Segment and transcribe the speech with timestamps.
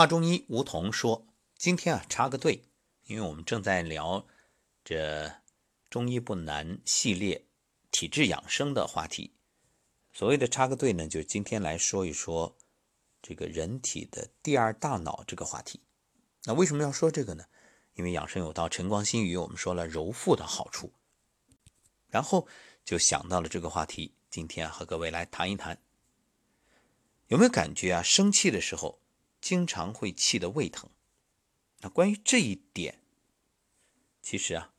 [0.00, 1.26] 华中医吴桐说
[1.58, 2.64] ：“今天啊插个队，
[3.04, 4.26] 因为我们正在聊
[4.82, 5.30] 这
[5.90, 7.44] 中医不难系列
[7.90, 9.34] 体质养生的话题。
[10.10, 12.56] 所谓的插个队呢，就是今天来说一说
[13.20, 15.82] 这个人体的第二大脑这个话题。
[16.44, 17.44] 那为什么要说这个呢？
[17.92, 20.94] 因为养生有道，晨光新语，我们说了揉腹的好处，
[22.08, 22.48] 然后
[22.86, 24.14] 就想到了这个话题。
[24.30, 25.78] 今天啊，和各位来谈一谈，
[27.26, 28.02] 有没有感觉啊？
[28.02, 28.98] 生气的时候。”
[29.40, 30.90] 经常会气得胃疼。
[31.78, 33.00] 那关于这一点，
[34.20, 34.72] 其实啊，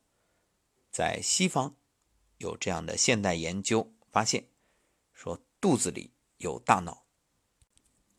[0.91, 1.75] 在西方
[2.37, 4.47] 有这样的现代研究发现，
[5.13, 7.05] 说肚子里有大脑。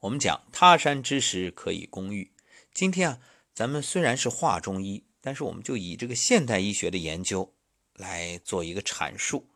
[0.00, 2.34] 我们讲他山之石可以攻玉。
[2.74, 3.20] 今天啊，
[3.54, 7.54] 咱们虽然是话中医，但是我们就以这个现代医学的研究
[7.94, 9.48] 来做一个阐述，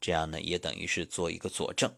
[0.00, 1.94] 这样呢，也等于是做一个佐证。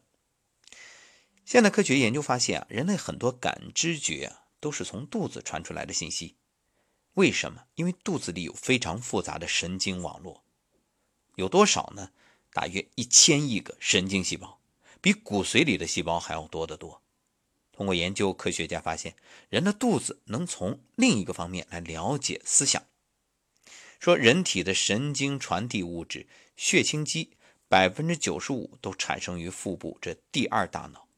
[1.45, 6.37] 现代科学研究发现啊，人类很多感知觉啊都是从肚子传出来的信息。
[7.15, 7.65] 为什么？
[7.75, 10.45] 因为肚子里有非常复杂的神经网络，
[11.35, 12.11] 有多少呢？
[12.55, 14.61] 大约一千亿个神经细胞，
[15.01, 17.03] 比骨髓里的细胞还要多得多。
[17.73, 19.17] 通过研究，科学家发现
[19.49, 22.83] 人的肚子能从另一个方面来了解思想。
[23.99, 27.37] 说人体的神经传递物质血清肌
[27.69, 31.09] 百分之九十五都产生于腹部这第二大脑。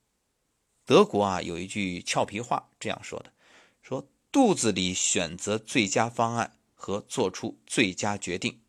[0.86, 3.32] 德国啊有一句俏皮话这样说的
[3.80, 8.60] ：“说肚子里选择最佳方案和做出最佳决定。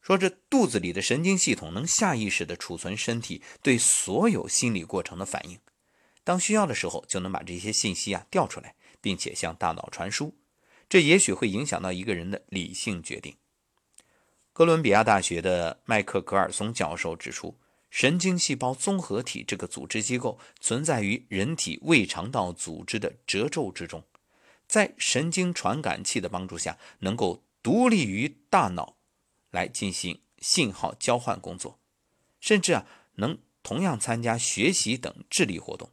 [0.00, 5.58] 说这肚子里的神经系统能下意识地储存身体对所有心理过程的反应，
[6.22, 10.32] 当需要的时候就能把这些信息啊调出来，并且向大脑传输。
[10.88, 13.36] 这也许会影响到一个人的理性决定。”
[14.52, 17.58] 哥伦比亚大学的麦克格尔松教授指出。
[17.96, 24.04] 神经细胞综合体这个组织机构存在于人体胃肠道组织的褶皱之中，
[24.68, 28.96] 在神经传感器的帮助下，能够独立于大脑
[29.50, 31.78] 来进行信号交换工作，
[32.38, 32.84] 甚至啊
[33.14, 35.88] 能同样参加学习等智力活动。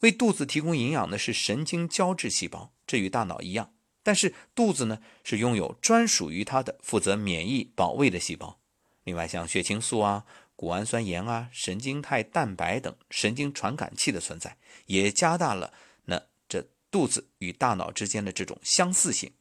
[0.00, 3.72] 为肚子提供营养的是神经胶质细胞，这与大脑一样，
[4.02, 8.58] 但是肚子呢是拥有专属于它的负责免疫保卫的细胞。
[9.04, 10.26] 另外像血清素啊。
[10.54, 15.72] 谷氨酸盐啊，神经肽蛋白等神经传感器的存在，也加大了
[16.04, 19.32] 那这肚子与大脑之间的这种相似性。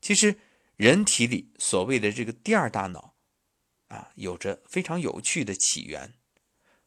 [0.00, 0.38] 其实，
[0.76, 3.14] 人体里所谓的这个第二大脑
[3.88, 6.14] 啊，有着非常有趣的起源。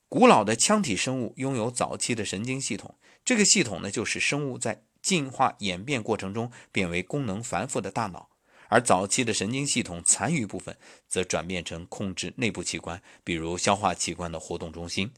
[0.09, 8.29] 古老的腔体生物拥有早期的神经系统，这个系统呢，就是生物在进化演变过程中变为功能繁复的大脑。
[8.69, 10.75] 而早期的神经系统残余部分
[11.07, 15.11] 则转变成控制内部器官，比如消化器官的活动中心。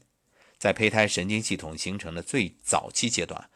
[0.58, 3.48] 在胚胎神经系统形成的最早期阶段，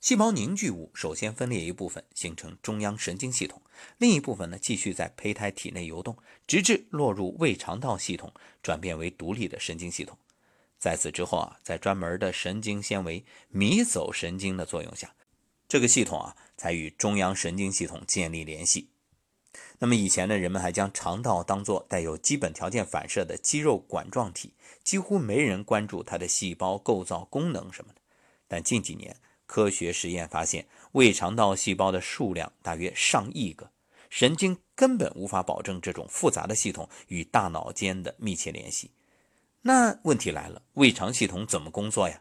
[0.00, 3.60] 细胞凝聚物首先分裂一部分，形成中央神经系统，
[3.98, 6.16] 另一部分呢继续在胚胎体内游动，
[6.46, 10.16] 直至落入胃肠道系统，转变为独立的神经系统。
[10.78, 15.14] 在此之后啊，在专门的神经纤维迷走神经的作用下，
[15.66, 18.90] 这个系统啊才与中央神经系统建立联系。
[19.78, 28.00] 那么以前呢，人们还将肠道当作带有基本条件反射的肌肉管状体，几乎没人关注它的细胞构造、功能什么的。
[28.46, 29.16] 但近几年，
[29.46, 33.70] 科学实验发现，胃肠道细胞的数量大约上亿个，
[34.08, 38.90] 神经根本无法保证这种复杂的系统与大脑间的密切联系。
[39.62, 42.20] 那问题来了，胃肠系统怎么工作呀？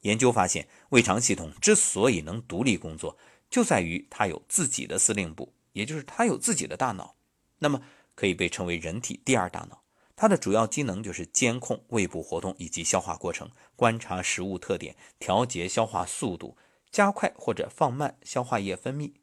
[0.00, 3.16] 研究发现，胃肠系统之所以能独立工作，
[3.48, 5.52] 就在于它有自己的司令部。
[5.74, 7.14] 也就是它有自己的大脑，
[7.58, 7.82] 那么
[8.16, 9.82] 可以被称为人体第二大脑。
[10.16, 16.56] 它的主要机能就是监控胃部活动以及消化过程，观察食物特点，调节消化速度，
[16.92, 19.14] 加快或者放慢消化液分泌。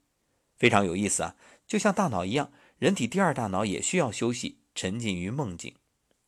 [0.58, 1.36] 非常有意思啊！
[1.66, 5.74] 就像大脑一样，人体第二大脑也需要休息，沉浸于梦境。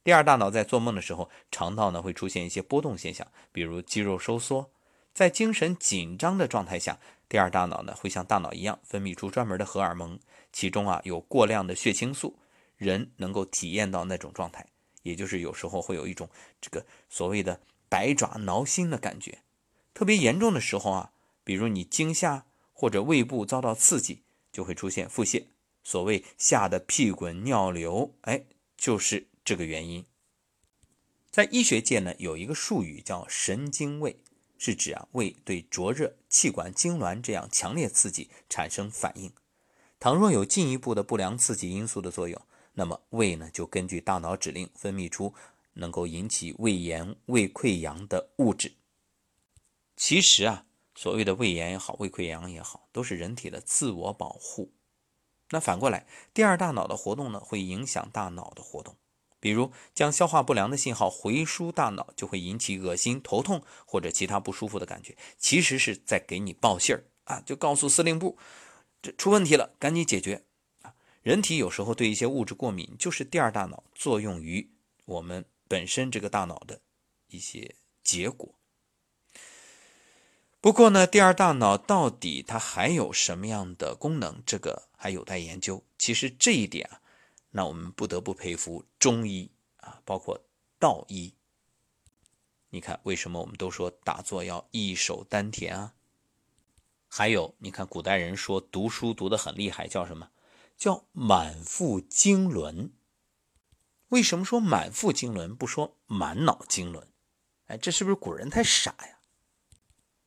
[0.01, 4.71] 第二大脑在做梦的时候，肠道呢会出现一些波动现象，比如肌肉收缩。
[5.13, 6.99] 在精神紧张的状态下。
[7.33, 10.19] 第二大脑呢，会像大脑一样分泌出专门的荷尔蒙，
[10.51, 12.37] 其中啊有过量的血清素，
[12.77, 14.67] 人能够体验到那种状态，
[15.01, 16.29] 也就是有时候会有一种
[16.61, 17.59] 这个所谓的
[17.89, 19.39] 百爪挠心的感觉。
[19.95, 21.13] 特别严重的时候啊，
[21.43, 24.21] 比如你惊吓或者胃部遭到刺激，
[24.51, 25.45] 就会出现腹泻，
[25.83, 28.43] 所谓吓得屁滚尿流，哎，
[28.77, 30.05] 就是这个原因。
[31.31, 34.19] 在医学界呢，有一个术语叫神经胃。
[34.57, 39.31] 是指啊，胃对灼热、气管痉挛这样强烈刺激产生反应。
[39.99, 42.41] 倘若有进一步的不良刺激因素的作用，
[42.73, 45.33] 那么胃呢就根据大脑指令分泌出
[45.73, 48.73] 能够引起胃炎、胃溃疡的物质。
[49.95, 50.65] 其实啊，
[50.95, 54.73] 所谓的胃炎也好，胃溃疡也好，都是人体的自我保护。
[55.49, 58.95] 那反过来，第二大脑的活动呢，会影响大脑的活动。
[59.43, 68.37] 比如，将消化不良的信号回输大脑，就会引起恶心、头痛或者其他不舒服的感觉，其实是在给你报信儿啊，就告诉司令部，
[69.01, 70.45] 这出问题了，赶紧解决
[70.81, 70.93] 啊。
[71.23, 74.71] 人体有时候对一些物质过敏，就是第二大脑作用于
[75.03, 76.79] 我们本身这个大脑的
[77.27, 78.55] 一些结果。
[80.61, 85.83] 不过呢，第二大脑到底它还有什么样的功能，这个还有待研究。
[85.97, 87.01] 其实这一点啊，
[87.55, 90.39] 那我们不得不佩服中医啊，包括
[90.79, 91.33] 道医。
[92.69, 95.93] 你看，为什么我们都说打坐要一手丹田啊？
[97.07, 100.31] 还有，你看古代人说读书读得很厉害，叫什么？
[100.75, 102.91] 叫满腹经纶。
[104.07, 107.07] 为什么说满腹经纶，不说满脑经纶？
[107.67, 109.19] 哎，这是不是古人太傻呀？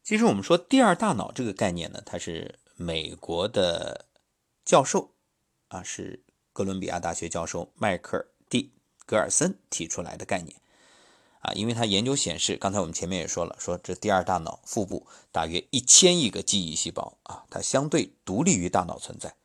[0.04, 4.06] 其实我们说第二大脑这个概念呢，它是美国的
[4.64, 5.16] 教授
[5.66, 6.22] 啊，是
[6.56, 8.70] 哥伦比亚大学教授迈克尔 ·D·
[9.04, 10.56] 格尔森提出来的概念
[11.40, 19.36] 啊，因为他研究显示，刚才我们前面也说了，说这第二大脑腹部大约一千亿个记忆细胞啊，它相对独立于大脑存在。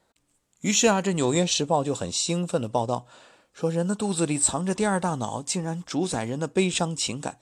[0.61, 3.05] 于是啊，这《纽约时报》就很兴奋的报道
[3.51, 7.41] 说，人的肚子里藏着第二大脑，竟然主宰人的悲伤情感。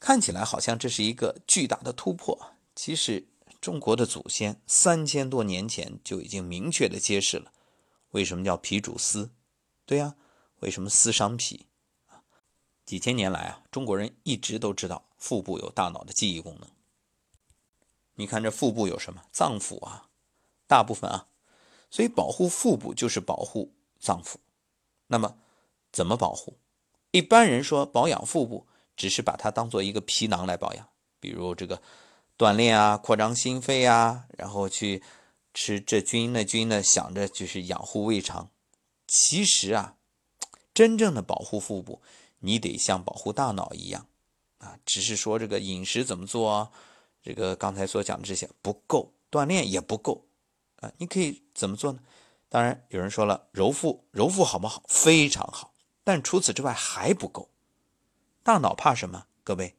[0.00, 3.26] 看起来好像这是一个巨大的突破，其实
[3.60, 7.52] 中国的祖先三千多年前就已经明确的揭示了，
[8.12, 9.30] 为什么叫脾主思？
[9.84, 10.14] 对呀，
[10.60, 11.66] 为什么思伤脾？
[12.86, 16.70] 几千年来啊，中国人一直都知道腹部有大脑的记忆功能。
[18.14, 19.22] 你看这腹部有什么？
[19.30, 20.08] 脏腑啊，
[20.66, 21.26] 大部分啊，
[21.90, 24.36] 所以保护腹部就是保护脏腑。
[25.08, 25.36] 那么
[25.90, 26.58] 怎么保护？
[27.10, 28.66] 一般人说保养腹部。
[28.94, 30.86] 只是把它当做一个皮囊来保养，
[31.18, 31.80] 比如这个
[32.36, 35.02] 锻炼啊，扩张心肺啊，然后去
[35.54, 38.50] 吃这菌那菌的，想着就是养护胃肠。
[39.06, 39.96] 其实啊，
[40.72, 42.00] 真正的保护腹部，
[42.38, 44.06] 你得像保护大脑一样
[44.58, 44.78] 啊。
[44.86, 46.72] 只是说这个饮食怎么做，
[47.22, 50.24] 这个刚才所讲的这些不够，锻炼也不够
[50.76, 50.90] 啊。
[50.98, 52.00] 你可以怎么做呢？
[52.48, 54.82] 当然有人说了，揉腹，揉腹好不好？
[54.88, 55.74] 非常好，
[56.04, 57.50] 但除此之外还不够。
[58.42, 59.26] 大脑怕什么？
[59.44, 59.76] 各位，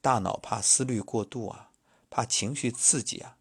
[0.00, 1.70] 大脑怕思虑过度啊，
[2.10, 3.35] 怕情绪刺激啊。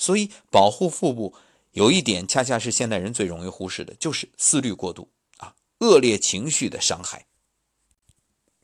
[0.00, 1.34] 所以保护腹部
[1.72, 7.26] 有一点，恰恰是现代人最容易忽视的，就是思虑过度啊，恶劣情绪的伤害。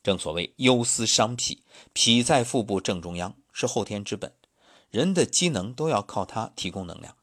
[0.02, 1.62] 正所谓忧思伤脾，
[1.92, 4.32] 脾在腹部正中央，是后天之本，
[4.88, 7.14] 人的机能都要靠它提供能量。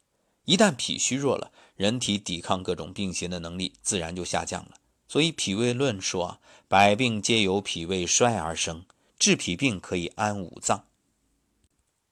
[0.45, 4.73] 一旦脾虚弱了，人体抵抗各种病邪的能力自然就下降了。
[5.07, 6.39] 所以《脾胃论》说
[6.69, 8.85] ：“百病皆由脾胃衰而生，
[9.17, 10.85] 治脾病可以安五脏。”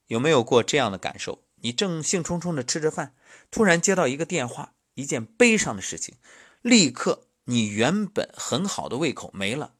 [0.08, 1.40] 有没有过这样的感受？
[1.62, 3.16] 你正兴冲冲的吃着饭，
[3.50, 6.16] 突然接到一个电话，一件悲伤的事情，
[6.62, 9.74] 立刻你原本很好的胃口没了，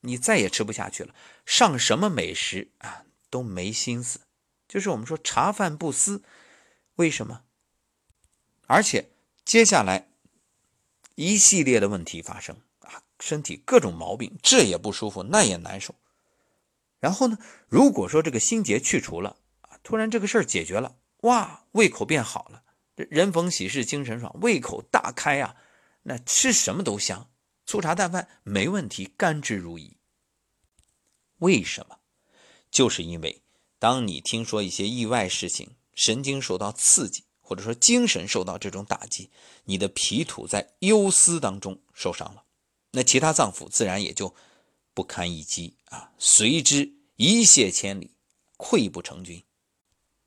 [0.00, 1.14] 你再也吃不下去了，
[1.44, 4.20] 上什么美食啊都没心思。
[4.68, 6.22] 就是我们说茶饭不思，
[6.94, 7.42] 为什么？
[8.66, 9.10] 而且
[9.44, 10.08] 接下来。
[11.14, 15.94] 一系列的问题发生啊，身体各种毛病，这也不舒服，那也难受。
[17.00, 17.36] 然后呢，
[17.68, 22.62] 如果说这个心结去除了啊，突然这个事儿解决了，哇，胃口变好了，
[22.94, 25.56] 人逢喜事精神爽，胃口大开啊，
[26.02, 27.30] 那吃什么都香，
[27.66, 29.94] 粗茶淡饭没问题，甘之如饴。
[31.38, 31.98] 为什么？
[32.70, 33.42] 就是因为
[33.78, 37.24] 当你听说一些意外事情，神经受到刺激。
[37.44, 39.30] 或者说精神受到这种打击，
[39.64, 42.44] 你的脾土在忧思当中受伤了，
[42.92, 44.34] 那其他脏腑自然也就
[44.94, 48.16] 不堪一击啊，随之一泻千里，
[48.56, 49.44] 溃不成军。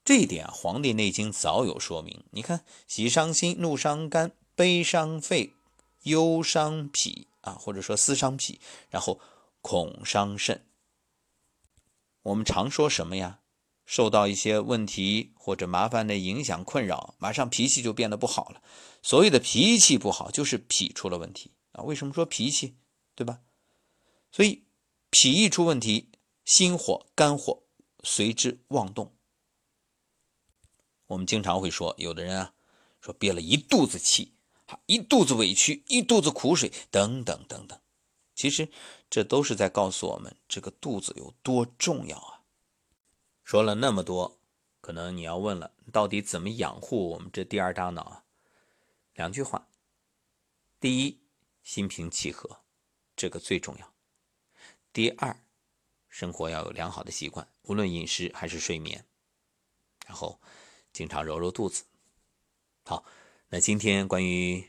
[0.05, 2.23] 这一点啊，《黄帝内经》早有说明。
[2.29, 5.55] 你看，喜伤心，怒伤肝，悲伤肺，
[6.03, 8.59] 忧伤脾啊，或者说思伤脾，
[8.91, 9.19] 然后
[9.61, 10.63] 恐伤肾。
[12.21, 13.39] 我们常说什么呀？
[13.87, 18.61] 受到一些问题或者麻烦的影响困扰，马上脾气就变得不好了。
[19.01, 21.83] 所谓的脾气不好，就是脾出了问题啊。
[21.83, 22.75] 为什么说脾气？
[23.15, 23.39] 对吧？
[24.31, 24.65] 所以
[25.09, 26.11] 脾一出问题，
[26.43, 27.63] 心火、肝火
[28.03, 29.14] 随之妄动。
[31.07, 32.53] 我们经常会说，有的人啊，
[33.01, 34.33] 说憋了一肚子气，
[34.85, 37.79] 一肚子委屈，一肚子苦水，等等等等。
[38.33, 38.69] 其实
[39.09, 42.41] 这都是在告诉我们，这个肚子有多重要啊。
[43.43, 44.39] 说了那么多，
[44.81, 48.23] 可能你要问了，到底怎么养护我们这第二大脑啊？
[49.13, 49.67] 两句话：
[50.79, 51.21] 第一，
[51.63, 52.61] 心平气和，
[53.15, 53.85] 这个最重要；
[54.91, 55.39] 第二，
[56.09, 59.05] 生活要有良好的习惯，无论饮食还是睡眠。
[60.05, 60.41] 然后，
[60.95, 61.83] 经常揉揉肚子。
[62.85, 63.03] 好，
[63.49, 64.65] 那今天关于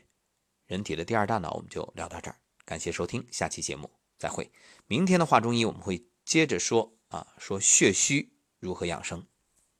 [0.65, 2.35] 人体的第二大脑，我们就聊到这儿。
[2.65, 4.51] 感谢收听，下期节目再会。
[4.87, 9.25] 明天的话中医我们会接着说啊，说血虚如何养生。